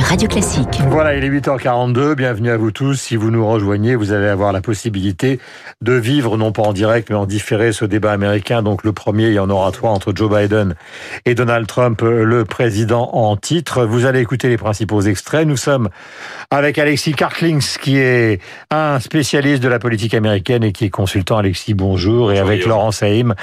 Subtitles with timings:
[0.00, 0.80] sur Radio Classique.
[0.88, 2.14] Voilà, il est 8h42.
[2.14, 2.94] Bienvenue à vous tous.
[2.94, 5.40] Si vous nous rejoignez, vous allez avoir la possibilité
[5.80, 8.62] de vivre, non pas en direct, mais en différé, ce débat américain.
[8.62, 10.74] Donc le premier, il y en aura trois entre Joe Biden
[11.26, 13.84] et Donald Trump, le président en titre.
[13.84, 15.46] Vous allez écouter les principaux extraits.
[15.46, 15.88] Nous sommes
[16.50, 18.40] avec Alexis Karklings, qui est
[18.70, 21.38] un spécialiste de la politique américaine et qui est consultant.
[21.38, 22.32] Alexis, bonjour.
[22.32, 23.34] Et avec Laurence Haïm,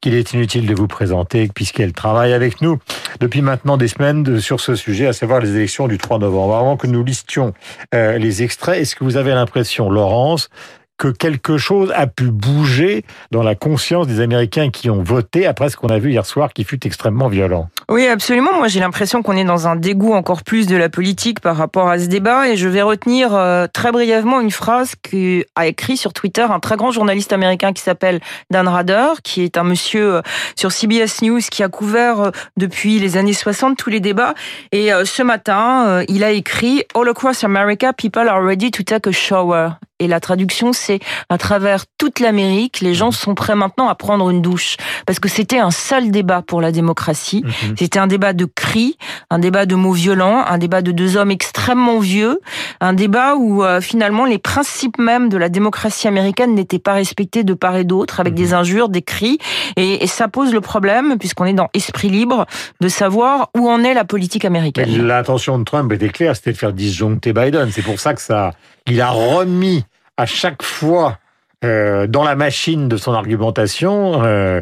[0.00, 2.78] qu'il est inutile de vous présenter, puisqu'elle travaille avec nous
[3.20, 6.54] depuis maintenant des semaines sur ce sujet, à savoir les élections du 3 novembre.
[6.54, 7.52] Avant que nous listions
[7.92, 10.50] euh, les extraits, est-ce que vous avez l'impression, Laurence,
[10.98, 15.68] que quelque chose a pu bouger dans la conscience des Américains qui ont voté après
[15.68, 17.68] ce qu'on a vu hier soir qui fut extrêmement violent.
[17.88, 18.56] Oui, absolument.
[18.56, 21.88] Moi, j'ai l'impression qu'on est dans un dégoût encore plus de la politique par rapport
[21.88, 26.12] à ce débat et je vais retenir euh, très brièvement une phrase qu'a écrit sur
[26.12, 28.20] Twitter un très grand journaliste américain qui s'appelle
[28.50, 30.22] Dan Rader, qui est un monsieur euh,
[30.56, 34.34] sur CBS News qui a couvert euh, depuis les années 60 tous les débats
[34.72, 39.12] et ce matin, il a écrit All across America, people are ready to take a
[39.12, 39.78] shower.
[39.98, 44.28] Et la traduction, c'est à travers toute l'Amérique, les gens sont prêts maintenant à prendre
[44.28, 44.76] une douche.
[45.06, 47.42] Parce que c'était un sale débat pour la démocratie.
[47.44, 47.76] Mhm.
[47.78, 48.98] C'était un débat de cris,
[49.30, 52.40] un débat de mots violents, un débat de deux hommes extrêmement vieux,
[52.80, 57.42] un débat où euh, finalement les principes même de la démocratie américaine n'étaient pas respectés
[57.42, 58.54] de part et d'autre, avec des mhm.
[58.54, 59.38] injures, des cris.
[59.76, 62.44] Et, et ça pose le problème, puisqu'on est dans esprit libre,
[62.80, 65.06] de savoir où en est la politique américaine.
[65.06, 67.70] L'intention de Trump était claire, c'était de faire disjoncter Biden.
[67.72, 68.52] C'est pour ça que ça,
[68.86, 69.84] il a remis
[70.16, 71.18] à chaque fois
[71.64, 74.60] euh, dans la machine de son argumentation euh,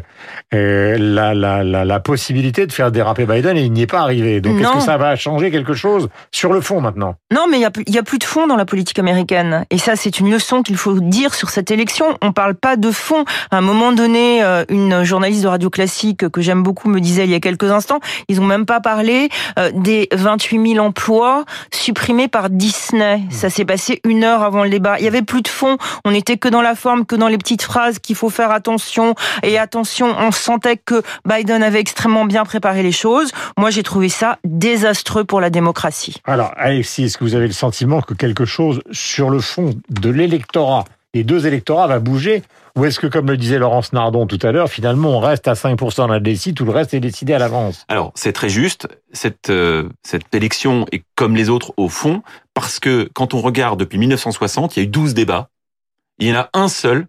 [0.53, 3.99] euh, la, la, la, la, possibilité de faire déraper Biden et il n'y est pas
[3.99, 4.39] arrivé.
[4.39, 7.15] Donc est-ce que ça va changer quelque chose sur le fond maintenant?
[7.33, 9.65] Non, mais il n'y a, a, plus de fond dans la politique américaine.
[9.71, 12.17] Et ça, c'est une leçon qu'il faut dire sur cette élection.
[12.21, 13.25] On ne parle pas de fond.
[13.51, 17.31] À un moment donné, une journaliste de radio classique que j'aime beaucoup me disait il
[17.31, 19.27] y a quelques instants, ils n'ont même pas parlé
[19.73, 23.17] des 28 000 emplois supprimés par Disney.
[23.17, 23.31] Mmh.
[23.31, 24.97] Ça s'est passé une heure avant le débat.
[24.99, 25.77] Il y avait plus de fond.
[26.05, 26.75] On n'était que dans la
[27.07, 29.15] que dans les petites phrases qu'il faut faire attention.
[29.43, 33.31] Et attention, on sentait que Biden avait extrêmement bien préparé les choses.
[33.57, 36.15] Moi, j'ai trouvé ça désastreux pour la démocratie.
[36.25, 40.09] Alors, Alexis, est-ce que vous avez le sentiment que quelque chose sur le fond de
[40.09, 42.43] l'électorat, les deux électorats, va bouger?
[42.77, 45.53] Ou est-ce que, comme le disait Laurence Nardon tout à l'heure, finalement, on reste à
[45.53, 47.85] 5% dans la tout le reste est décidé à l'avance?
[47.87, 48.89] Alors, c'est très juste.
[49.13, 52.21] Cette, euh, cette élection est comme les autres au fond,
[52.53, 55.47] parce que quand on regarde depuis 1960, il y a eu 12 débats
[56.19, 57.07] il y en a un seul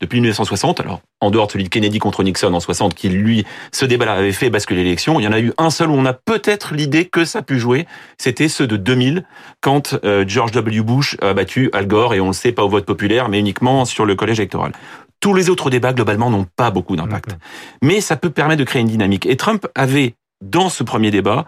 [0.00, 0.80] depuis 1960.
[0.80, 4.14] Alors, en dehors de celui de Kennedy contre Nixon en 60, qui lui, ce débat-là
[4.14, 6.74] avait fait basculer l'élection, il y en a eu un seul où on a peut-être
[6.74, 7.86] l'idée que ça a pu jouer.
[8.18, 9.24] C'était ceux de 2000,
[9.60, 10.82] quand euh, George W.
[10.82, 13.84] Bush a battu Al Gore, et on le sait pas au vote populaire, mais uniquement
[13.84, 14.72] sur le collège électoral.
[15.20, 17.36] Tous les autres débats, globalement, n'ont pas beaucoup d'impact.
[17.82, 19.24] Mais ça peut permettre de créer une dynamique.
[19.24, 21.46] Et Trump avait, dans ce premier débat,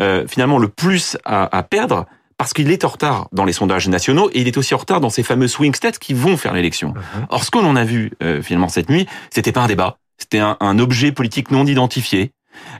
[0.00, 2.06] euh, finalement le plus à, à perdre,
[2.38, 5.00] parce qu'il est en retard dans les sondages nationaux et il est aussi en retard
[5.00, 6.90] dans ces fameux swing states qui vont faire l'élection.
[6.90, 7.26] Mhm.
[7.28, 10.38] Or, ce que l'on a vu euh, finalement cette nuit, c'était pas un débat, c'était
[10.38, 12.32] un, un, objet politique non identifié.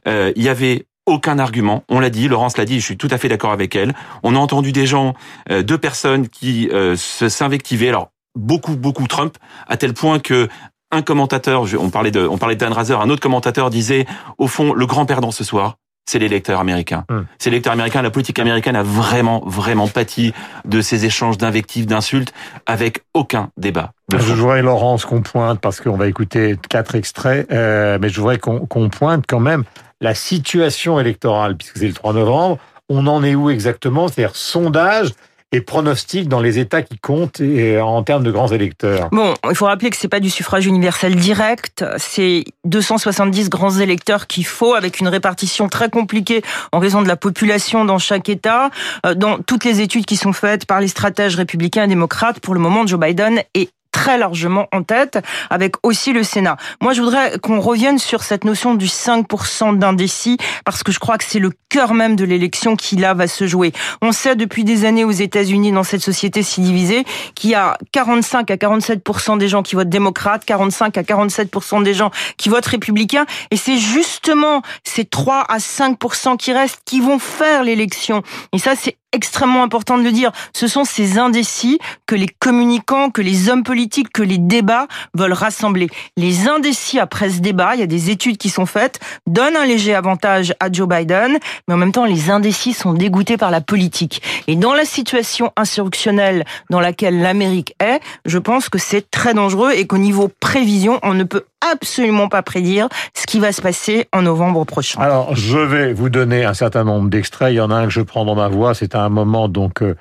[0.06, 1.84] Euh, il y avait aucun argument.
[1.88, 3.94] On l'a dit, Laurence l'a dit, je suis tout à fait d'accord avec elle.
[4.22, 5.14] On a entendu des gens,
[5.50, 7.88] euh, deux personnes qui euh, se s'invectivaient.
[7.88, 9.36] Alors beaucoup, beaucoup Trump,
[9.66, 10.48] à tel point que
[10.90, 14.06] un commentateur, on parlait de, on parlait de Dan Razer, un autre commentateur disait,
[14.38, 15.76] au fond, le grand perdant ce soir,
[16.08, 17.04] c'est l'électeur américain.
[17.10, 17.24] Hmm.
[17.38, 18.00] C'est l'électeur américain.
[18.00, 20.32] La politique américaine a vraiment, vraiment pâti
[20.64, 22.32] de ces échanges d'invectives, d'insultes,
[22.64, 23.92] avec aucun débat.
[24.10, 28.38] je voudrais, Laurence, qu'on pointe, parce qu'on va écouter quatre extraits, euh, mais je voudrais
[28.38, 29.64] qu'on pointe quand même
[30.00, 32.58] la situation électorale, puisque c'est le 3 novembre.
[32.88, 34.08] On en est où exactement?
[34.08, 35.10] C'est-à-dire sondage
[35.52, 39.08] et pronostic dans les États qui comptent et en termes de grands électeurs.
[39.12, 44.26] Bon, il faut rappeler que c'est pas du suffrage universel direct, c'est 270 grands électeurs
[44.26, 46.42] qu'il faut avec une répartition très compliquée
[46.72, 48.70] en raison de la population dans chaque État.
[49.06, 52.54] Euh, dans toutes les études qui sont faites par les stratèges républicains et démocrates, pour
[52.54, 55.18] le moment, Joe Biden est très largement en tête,
[55.50, 56.56] avec aussi le Sénat.
[56.80, 61.18] Moi, je voudrais qu'on revienne sur cette notion du 5% d'indécis, parce que je crois
[61.18, 63.72] que c'est le cœur même de l'élection qui là va se jouer.
[64.02, 67.04] On sait depuis des années aux États-Unis, dans cette société si divisée,
[67.34, 71.94] qu'il y a 45 à 47% des gens qui votent démocrate, 45 à 47% des
[71.94, 77.18] gens qui votent républicain, et c'est justement ces 3 à 5% qui restent qui vont
[77.18, 78.22] faire l'élection.
[78.52, 80.32] Et ça, c'est extrêmement important de le dire.
[80.52, 85.32] Ce sont ces indécis que les communicants, que les hommes politiques, que les débats veulent
[85.32, 85.88] rassembler.
[86.16, 89.64] Les indécis après ce débat, il y a des études qui sont faites, donnent un
[89.64, 93.60] léger avantage à Joe Biden, mais en même temps, les indécis sont dégoûtés par la
[93.60, 94.22] politique.
[94.46, 99.72] Et dans la situation insurrectionnelle dans laquelle l'Amérique est, je pense que c'est très dangereux
[99.72, 104.08] et qu'au niveau prévision, on ne peut absolument pas prédire ce qui va se passer
[104.12, 105.00] en novembre prochain.
[105.00, 107.52] Alors, je vais vous donner un certain nombre d'extraits.
[107.52, 108.74] Il y en a un que je prends dans ma voix.
[108.74, 109.96] C'est un moment donc euh,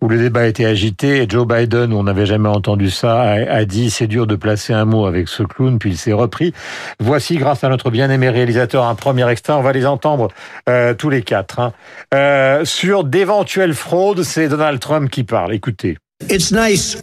[0.00, 1.26] où le débat été agité.
[1.28, 5.06] Joe Biden, on n'avait jamais entendu ça, a, dit c'est dur de placer un mot
[5.06, 5.78] avec ce clown.
[5.78, 6.52] Puis il s'est repris.
[7.00, 9.54] Voici, grâce à notre bien-aimé réalisateur, un premier extrait.
[9.54, 10.28] On va les entendre
[10.68, 11.60] euh, tous les quatre.
[11.60, 11.72] Hein.
[12.14, 15.54] Euh, sur d'éventuelles fraudes, c'est Donald Trump qui parle.
[15.54, 15.98] Écoutez.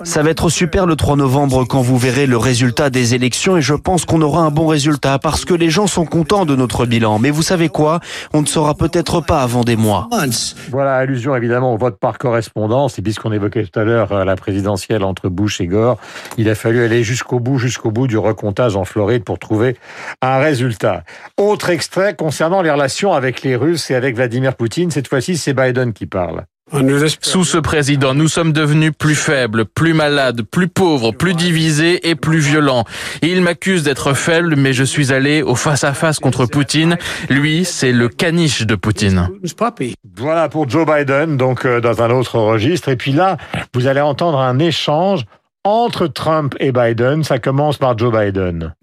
[0.03, 3.61] Ça va être super le 3 novembre quand vous verrez le résultat des élections et
[3.61, 6.85] je pense qu'on aura un bon résultat parce que les gens sont contents de notre
[6.85, 7.17] bilan.
[7.17, 8.01] Mais vous savez quoi?
[8.33, 10.09] On ne saura peut-être pas avant des mois.
[10.69, 12.99] Voilà, allusion évidemment au vote par correspondance.
[12.99, 15.97] Et puisqu'on évoquait tout à l'heure euh, la présidentielle entre Bush et Gore,
[16.37, 19.77] il a fallu aller jusqu'au bout, jusqu'au bout du recomptage en Floride pour trouver
[20.21, 21.03] un résultat.
[21.37, 24.91] Autre extrait concernant les relations avec les Russes et avec Vladimir Poutine.
[24.91, 26.45] Cette fois-ci, c'est Biden qui parle.
[27.21, 32.15] Sous ce président, nous sommes devenus plus faibles, plus malades, plus pauvres, plus divisés et
[32.15, 32.85] plus violents.
[33.21, 36.97] Il m'accuse d'être faible, mais je suis allé au face-à-face contre Poutine.
[37.29, 39.29] Lui, c'est le caniche de Poutine.
[40.17, 42.89] Voilà pour Joe Biden, donc euh, dans un autre registre.
[42.89, 43.37] Et puis là,
[43.75, 45.25] vous allez entendre un échange
[45.65, 47.23] entre Trump et Biden.
[47.23, 48.73] Ça commence par Joe Biden.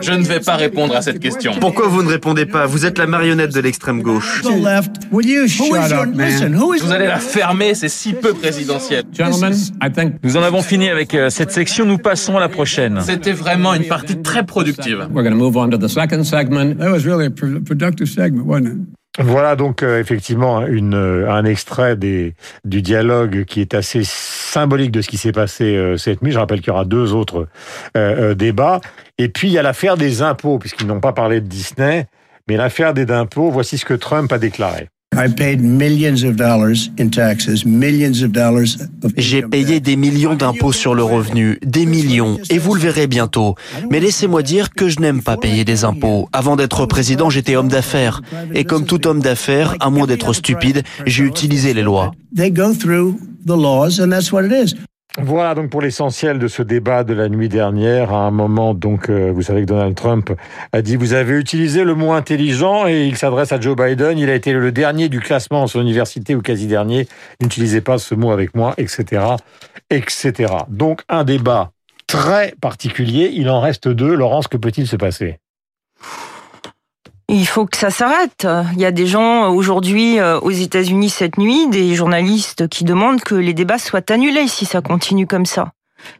[0.00, 1.52] Je ne vais pas répondre à cette question.
[1.60, 2.66] Pourquoi vous ne répondez pas?
[2.66, 4.42] Vous êtes la marionnette de l'extrême gauche.
[6.82, 9.04] Vous allez la fermer, c'est si peu présidentiel.
[10.22, 13.00] Nous en avons fini avec euh, cette section, nous passons à la prochaine.
[13.02, 15.06] C'était vraiment une partie très productive.
[19.18, 22.34] Voilà donc euh, effectivement une, euh, un extrait des,
[22.64, 26.30] du dialogue qui est assez symbolique de ce qui s'est passé euh, cette nuit.
[26.30, 27.48] Je rappelle qu'il y aura deux autres
[28.34, 28.80] débats.
[29.18, 32.06] Et puis il y a l'affaire des impôts, puisqu'ils n'ont pas parlé de Disney,
[32.48, 34.88] mais l'affaire des impôts, voici ce que Trump a déclaré.
[39.16, 43.56] J'ai payé des millions d'impôts sur le revenu, des millions, et vous le verrez bientôt.
[43.90, 46.28] Mais laissez-moi dire que je n'aime pas payer des impôts.
[46.32, 48.22] Avant d'être président, j'étais homme d'affaires.
[48.54, 52.12] Et comme tout homme d'affaires, à moins d'être stupide, j'ai utilisé les lois.
[55.20, 58.12] Voilà donc pour l'essentiel de ce débat de la nuit dernière.
[58.12, 60.32] À un moment, donc, euh, vous savez que Donald Trump
[60.72, 64.16] a dit vous avez utilisé le mot intelligent et il s'adresse à Joe Biden.
[64.16, 67.08] Il a été le dernier du classement en son université ou quasi dernier.
[67.40, 69.22] N'utilisez pas ce mot avec moi, etc.,
[69.90, 70.52] etc.
[70.68, 71.72] Donc un débat
[72.06, 73.30] très particulier.
[73.34, 74.14] Il en reste deux.
[74.14, 75.38] Laurence, que peut-il se passer?
[77.28, 78.46] Il faut que ça s'arrête.
[78.72, 82.84] Il y a des gens euh, aujourd'hui euh, aux États-Unis cette nuit, des journalistes qui
[82.84, 85.72] demandent que les débats soient annulés si ça continue comme ça.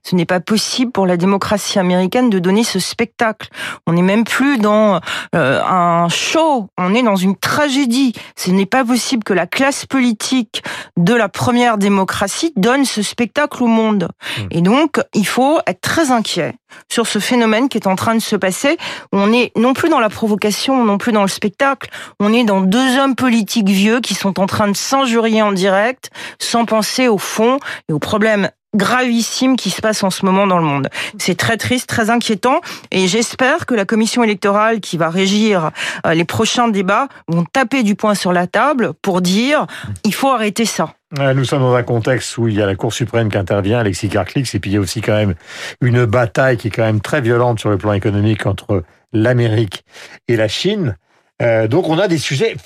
[0.02, 3.48] Ce n'est pas possible pour la démocratie américaine de donner ce spectacle.
[3.86, 5.00] On n'est même plus dans
[5.34, 8.12] euh, un show, on est dans une tragédie.
[8.36, 10.62] Ce n'est pas possible que la classe politique
[10.96, 14.08] de la première démocratie donne ce spectacle au monde.
[14.08, 14.42] Mmh.
[14.50, 16.54] Et donc, il faut être très inquiet
[16.90, 18.76] sur ce phénomène qui est en train de se passer.
[19.12, 21.90] On est non plus dans la provocation, non plus dans le spectacle.
[22.20, 26.10] On est dans deux hommes politiques vieux qui sont en train de s'injurier en direct,
[26.38, 27.58] sans penser au fond
[27.88, 30.88] et aux problèmes gravissime qui se passe en ce moment dans le monde.
[31.18, 32.60] C'est très triste, très inquiétant
[32.90, 35.70] et j'espère que la commission électorale qui va régir
[36.06, 39.66] euh, les prochains débats vont taper du poing sur la table pour dire
[40.04, 40.94] il faut arrêter ça.
[41.34, 44.10] Nous sommes dans un contexte où il y a la Cour suprême qui intervient, Alexis
[44.10, 45.34] Carclix, et puis il y a aussi quand même
[45.80, 48.84] une bataille qui est quand même très violente sur le plan économique entre
[49.14, 49.84] l'Amérique
[50.28, 50.96] et la Chine.
[51.40, 52.56] Euh, donc on a des sujets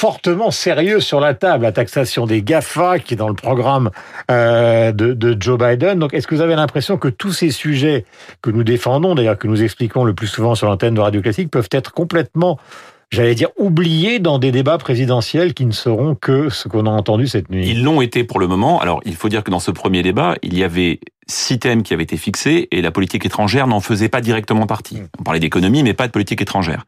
[0.00, 3.90] fortement sérieux sur la table, la taxation des GAFA qui est dans le programme
[4.30, 5.98] euh, de, de, Joe Biden.
[5.98, 8.06] Donc est-ce que vous avez l'impression que tous ces sujets
[8.40, 11.50] que nous défendons, d'ailleurs que nous expliquons le plus souvent sur l'antenne de Radio Classique,
[11.50, 12.58] peuvent être complètement
[13.10, 17.26] j'allais dire, oubliés dans des débats présidentiels qui ne seront que ce qu'on a entendu
[17.26, 17.68] cette nuit?
[17.68, 18.80] Ils l'ont été pour le moment.
[18.80, 21.00] Alors, il faut dire que dans ce premier débat, il y avait
[21.30, 24.96] six thèmes qui avaient été fixés et la politique étrangère n'en faisait pas directement partie.
[24.96, 25.08] Mm.
[25.20, 26.84] On parlait d'économie, mais pas de politique étrangère.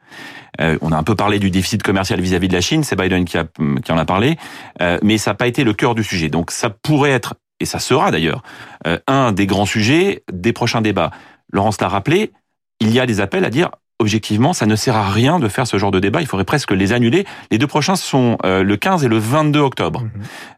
[0.61, 3.25] Euh, on a un peu parlé du déficit commercial vis-à-vis de la Chine, c'est Biden
[3.25, 3.45] qui, a,
[3.83, 4.37] qui en a parlé,
[4.81, 6.29] euh, mais ça n'a pas été le cœur du sujet.
[6.29, 8.43] Donc ça pourrait être, et ça sera d'ailleurs,
[8.87, 11.11] euh, un des grands sujets des prochains débats.
[11.53, 12.33] Laurence l'a rappelé,
[12.81, 13.71] il y a des appels à dire
[14.03, 16.21] objectivement, ça ne sert à rien de faire ce genre de débat.
[16.21, 17.25] Il faudrait presque les annuler.
[17.51, 20.03] Les deux prochains sont euh, le 15 et le 22 octobre.
[20.03, 20.11] Mhm.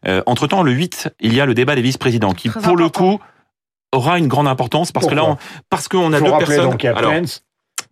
[0.07, 3.19] Euh, entre-temps, le 8, il y a le débat des vice-présidents qui, pour le coup,
[3.91, 5.37] aura une grande importance parce que là, on,
[5.69, 6.69] parce qu'on a deux personnes.
[6.69, 7.43] Donc, Pence,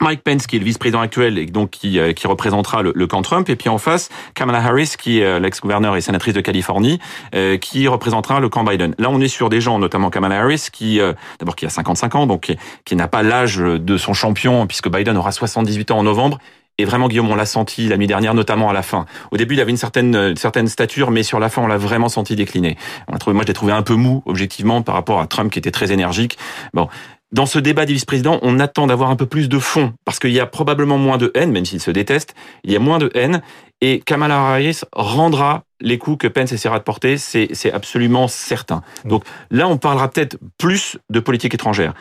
[0.01, 3.07] Mike Pence, qui est le vice-président actuel et donc qui, euh, qui représentera le, le,
[3.07, 6.41] camp Trump, et puis en face, Kamala Harris, qui est euh, l'ex-gouverneur et sénatrice de
[6.41, 6.99] Californie,
[7.35, 8.95] euh, qui représentera le camp Biden.
[8.97, 10.99] Là, on est sur des gens, notamment Kamala Harris, qui
[11.39, 14.89] d'abord qui a 55 ans, donc qui, qui n'a pas l'âge de son champion, puisque
[14.89, 16.39] Biden aura 78 ans en novembre,
[16.77, 19.05] et vraiment, Guillaume, on l'a senti la nuit dernière, notamment à la fin.
[19.31, 21.77] Au début, il avait une certaine, une certaine stature, mais sur la fin, on l'a
[21.77, 22.77] vraiment senti décliner.
[23.07, 25.51] On a trouvé, moi, je l'ai trouvé un peu mou, objectivement, par rapport à Trump,
[25.51, 26.37] qui était très énergique.
[26.73, 26.87] Bon.
[27.31, 30.31] Dans ce débat des vice-présidents, on attend d'avoir un peu plus de fond, parce qu'il
[30.31, 33.09] y a probablement moins de haine, même s'ils se détestent, il y a moins de
[33.15, 33.41] haine,
[33.81, 38.83] et Kamala Harris rendra les coups que Pence essaiera de porter, c'est absolument certain.
[39.05, 41.95] Donc là, on parlera peut-être plus de politique étrangère.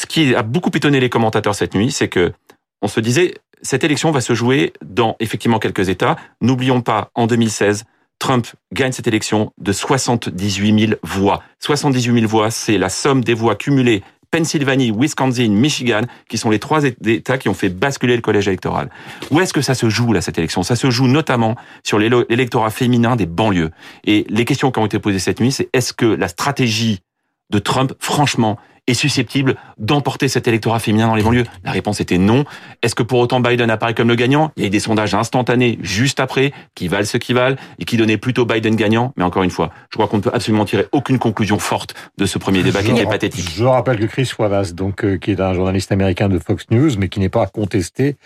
[0.00, 2.32] Ce qui a beaucoup étonné les commentateurs cette nuit, c'est que
[2.80, 6.16] on se disait, cette élection va se jouer dans effectivement quelques États.
[6.40, 7.84] N'oublions pas, en 2016,
[8.18, 11.42] Trump gagne cette élection de 78 000 voix.
[11.60, 16.58] 78 000 voix, c'est la somme des voix cumulées Pennsylvanie, Wisconsin, Michigan, qui sont les
[16.58, 18.90] trois États qui ont fait basculer le collège électoral.
[19.30, 20.62] Où est-ce que ça se joue, là, cette élection?
[20.62, 23.70] Ça se joue notamment sur l'électorat féminin des banlieues.
[24.04, 27.00] Et les questions qui ont été posées cette nuit, c'est est-ce que la stratégie
[27.50, 31.44] de Trump, franchement, est susceptible d'emporter cet électorat féminin dans les banlieues?
[31.64, 32.44] La réponse était non.
[32.82, 34.50] Est-ce que pour autant Biden apparaît comme le gagnant?
[34.56, 37.84] Il y a eu des sondages instantanés juste après, qui valent ce qui valent, et
[37.84, 39.12] qui donnaient plutôt Biden gagnant.
[39.16, 42.26] Mais encore une fois, je crois qu'on ne peut absolument tirer aucune conclusion forte de
[42.26, 43.50] ce premier débat qui était pathétique.
[43.54, 46.90] Je rappelle que Chris Wallace, donc, euh, qui est un journaliste américain de Fox News,
[46.98, 48.16] mais qui n'est pas contesté,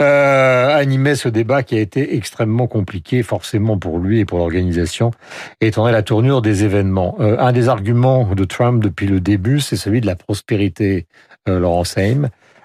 [0.00, 5.10] euh, animait ce débat qui a été extrêmement compliqué, forcément pour lui et pour l'organisation,
[5.60, 7.16] étant donné la tournure des événements.
[7.20, 11.06] Euh, un des arguments de Trump depuis le début, c'est celui de la la prospérité,
[11.48, 11.84] euh, Laurent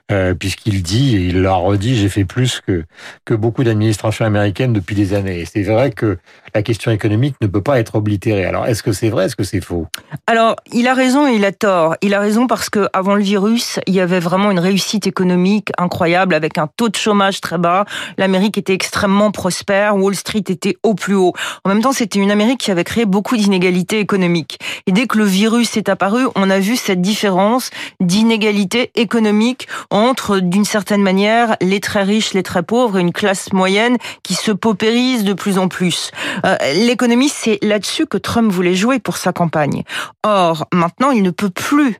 [0.10, 2.86] euh, puisqu'il dit, et il l'a redit, j'ai fait plus que,
[3.26, 5.40] que beaucoup d'administrations américaines depuis des années.
[5.42, 6.18] Et c'est vrai que
[6.54, 8.46] la question économique ne peut pas être oblitérée.
[8.46, 9.88] Alors, est-ce que c'est vrai, est-ce que c'est faux?
[10.28, 11.96] Alors, il a raison et il a tort.
[12.02, 15.72] Il a raison parce que avant le virus, il y avait vraiment une réussite économique
[15.78, 17.86] incroyable avec un taux de chômage très bas.
[18.18, 21.34] L'Amérique était extrêmement prospère, Wall Street était au plus haut.
[21.64, 24.60] En même temps, c'était une Amérique qui avait créé beaucoup d'inégalités économiques.
[24.88, 30.40] Et dès que le virus est apparu, on a vu cette différence d'inégalité économique entre,
[30.40, 34.52] d'une certaine manière, les très riches, les très pauvres et une classe moyenne qui se
[34.52, 36.12] paupérise de plus en plus.
[36.46, 39.84] Euh, l'économie, c'est là-dessus que Trump voulait jouer pour sa campagne.
[40.24, 41.98] Or, maintenant, il ne peut plus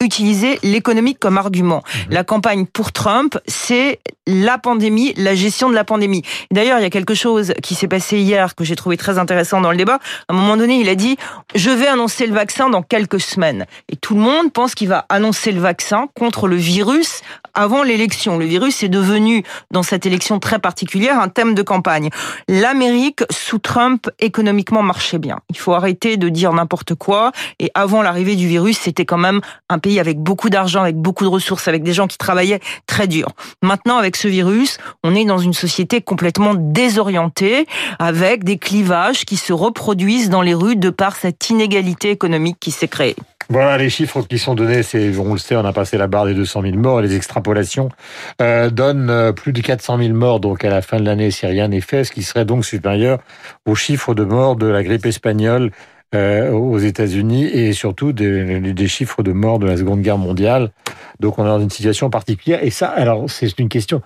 [0.00, 1.82] utiliser l'économie comme argument.
[1.84, 2.14] Mhm.
[2.14, 6.22] La campagne pour Trump, c'est la pandémie, la gestion de la pandémie.
[6.50, 9.60] D'ailleurs, il y a quelque chose qui s'est passé hier que j'ai trouvé très intéressant
[9.60, 9.98] dans le débat.
[10.28, 11.16] À un moment donné, il a dit
[11.54, 15.04] "Je vais annoncer le vaccin dans quelques semaines." Et tout le monde pense qu'il va
[15.08, 17.22] annoncer le vaccin contre le virus
[17.54, 18.38] avant l'élection.
[18.38, 22.10] Le virus est devenu dans cette élection très particulière un thème de campagne.
[22.48, 25.40] L'Amérique sous Trump économiquement marchait bien.
[25.50, 29.40] Il faut arrêter de dire n'importe quoi et avant l'arrivée du virus, c'était quand même
[29.68, 33.08] un pays avec beaucoup d'argent, avec beaucoup de ressources, avec des gens qui travaillaient très
[33.08, 33.28] dur.
[33.62, 37.66] Maintenant, avec ce virus, on est dans une société complètement désorientée,
[37.98, 42.70] avec des clivages qui se reproduisent dans les rues de par cette inégalité économique qui
[42.70, 43.16] s'est créée.
[43.48, 46.26] Voilà les chiffres qui sont donnés, c'est on le sait, on a passé la barre
[46.26, 47.88] des 200 000 morts et les extrapolations
[48.40, 51.46] euh, donnent euh, plus de 400 000 morts donc à la fin de l'année si
[51.46, 53.18] rien n'est fait, ce qui serait donc supérieur
[53.66, 55.72] au chiffre de morts de la grippe espagnole
[56.14, 60.72] euh, aux États-Unis et surtout des, chiffres de morts de la Seconde Guerre mondiale.
[61.20, 62.64] Donc on est dans une situation particulière.
[62.64, 64.02] Et ça, alors c'est une question.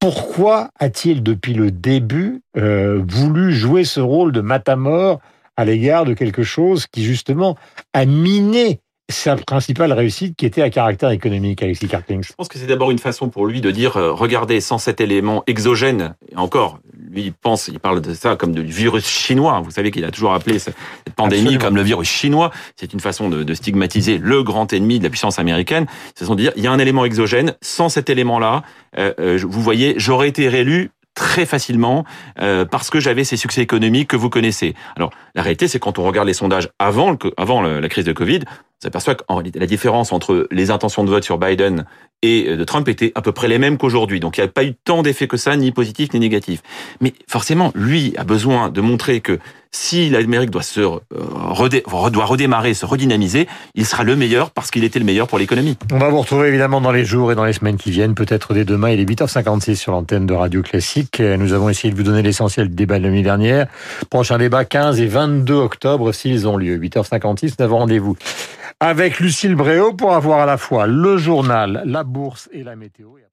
[0.00, 5.20] Pourquoi a-t-il depuis le début euh, voulu jouer ce rôle de matamor
[5.56, 7.56] à l'égard de quelque chose qui justement
[7.92, 8.80] a miné
[9.10, 12.90] sa principale réussite qui était à caractère économique, Alexis Carpings Je pense que c'est d'abord
[12.90, 16.78] une façon pour lui de dire, euh, regardez, sans cet élément exogène, et encore,
[17.10, 19.60] lui il pense, il parle de ça comme du virus chinois.
[19.62, 20.76] Vous savez qu'il a toujours appelé cette
[21.16, 22.50] pandémie comme le virus chinois.
[22.76, 25.86] C'est une façon de, de, stigmatiser le grand ennemi de la puissance américaine.
[26.14, 27.54] C'est de dire, il y a un élément exogène.
[27.60, 28.62] Sans cet élément-là,
[28.98, 32.04] euh, euh vous voyez, j'aurais été réélu très facilement
[32.40, 34.74] euh, parce que j'avais ces succès économiques que vous connaissez.
[34.96, 38.12] Alors la réalité, c'est quand on regarde les sondages avant, le, avant la crise de
[38.12, 38.40] Covid,
[38.84, 39.24] s'aperçoit que
[39.58, 41.84] la différence entre les intentions de vote sur Biden
[42.22, 44.20] et euh, de Trump était à peu près les mêmes qu'aujourd'hui.
[44.20, 46.62] Donc il n'y a pas eu tant d'effets que ça, ni positif ni négatif.
[47.00, 49.38] Mais forcément, lui a besoin de montrer que
[49.74, 54.84] si l'Amérique doit se euh, doit redémarrer, se redynamiser, il sera le meilleur parce qu'il
[54.84, 55.76] était le meilleur pour l'économie.
[55.92, 58.54] On va vous retrouver évidemment dans les jours et dans les semaines qui viennent, peut-être
[58.54, 58.90] dès demain.
[58.90, 61.20] Il est 8h56 sur l'antenne de Radio Classique.
[61.20, 63.66] Nous avons essayé de vous donner l'essentiel du débat de la nuit dernière.
[64.10, 66.78] Prochain débat 15 et 22 octobre s'ils ont lieu.
[66.78, 68.16] 8h56, nous avons rendez-vous
[68.78, 73.24] avec Lucille Bréau pour avoir à la fois le journal, la bourse et la météo.